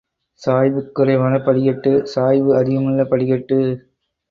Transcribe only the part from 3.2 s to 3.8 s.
கட்டு.